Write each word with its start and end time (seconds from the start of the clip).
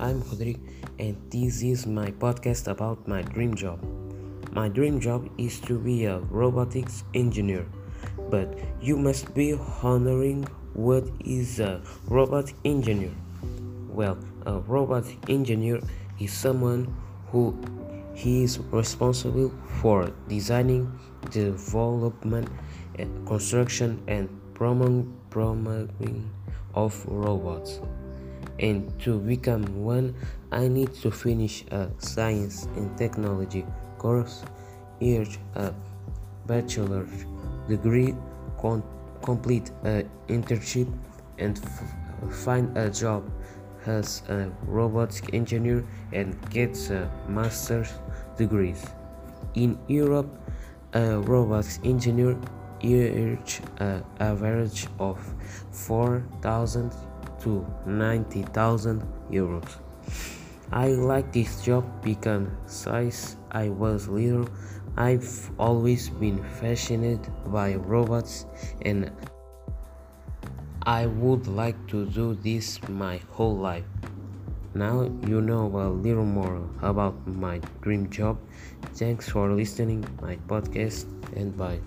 I'm 0.00 0.22
Rodrigo, 0.22 0.58
and 0.98 1.16
this 1.30 1.62
is 1.62 1.86
my 1.86 2.10
podcast 2.10 2.66
about 2.66 3.06
my 3.06 3.22
dream 3.22 3.54
job. 3.54 3.78
My 4.52 4.68
dream 4.68 4.98
job 4.98 5.30
is 5.38 5.60
to 5.60 5.78
be 5.78 6.06
a 6.06 6.18
robotics 6.18 7.04
engineer, 7.14 7.64
but 8.28 8.58
you 8.80 8.96
must 8.96 9.32
be 9.34 9.54
honoring 9.82 10.48
what 10.74 11.04
is 11.24 11.60
a 11.60 11.80
robot 12.08 12.52
engineer. 12.64 13.12
Well, 13.88 14.18
a 14.46 14.58
robot 14.58 15.04
engineer 15.28 15.78
is 16.18 16.32
someone 16.32 16.92
who 17.30 17.56
he 18.14 18.42
is 18.42 18.58
responsible 18.72 19.54
for 19.80 20.10
designing, 20.26 20.90
development, 21.30 22.48
eh, 22.98 23.06
construction, 23.26 24.02
and 24.08 24.28
promoting 24.54 26.30
of 26.74 27.06
robots 27.06 27.78
and 28.58 28.88
to 29.00 29.18
become 29.18 29.64
one 29.84 30.14
I 30.52 30.68
need 30.68 30.94
to 31.02 31.10
finish 31.10 31.64
a 31.70 31.90
science 31.98 32.66
and 32.76 32.96
technology 32.96 33.66
course, 34.04 34.44
earn 35.00 35.26
a 35.54 35.72
bachelor's 36.46 37.24
degree, 37.68 38.14
con- 38.60 38.84
complete 39.22 39.70
an 39.82 40.10
internship, 40.28 40.88
and 41.38 41.58
f- 41.58 42.34
find 42.44 42.76
a 42.76 42.90
job 42.90 43.22
as 43.86 44.22
a 44.28 44.50
robotics 44.66 45.26
engineer 45.32 45.82
and 46.12 46.36
get 46.50 46.76
a 46.90 47.08
master's 47.28 47.92
degree. 48.36 48.74
In 49.54 49.78
Europe, 49.88 50.28
a 50.92 51.18
robotics 51.20 51.80
engineer 51.82 52.36
earns 52.84 53.60
an 53.78 54.04
uh, 54.20 54.30
average 54.30 54.86
of 54.98 55.18
4,000 55.70 56.92
to 57.44 57.64
90,000 57.86 59.02
euros. 59.30 59.68
I 60.72 60.88
like 60.88 61.32
this 61.32 61.62
job 61.62 61.84
because 62.02 62.48
since 62.66 63.36
I 63.52 63.68
was 63.68 64.08
little, 64.08 64.48
I've 64.96 65.50
always 65.58 66.08
been 66.08 66.42
fascinated 66.60 67.30
by 67.46 67.74
robots 67.76 68.46
and 68.82 69.12
I 70.86 71.06
would 71.06 71.46
like 71.46 71.76
to 71.88 72.06
do 72.06 72.34
this 72.34 72.80
my 72.88 73.20
whole 73.30 73.56
life. 73.56 73.84
Now 74.74 75.02
you 75.26 75.40
know 75.40 75.66
a 75.66 75.88
little 75.88 76.26
more 76.26 76.60
about 76.82 77.14
my 77.26 77.60
dream 77.80 78.10
job. 78.10 78.38
Thanks 78.94 79.28
for 79.28 79.52
listening 79.52 80.04
my 80.20 80.36
podcast 80.48 81.06
and 81.36 81.56
bye. 81.56 81.80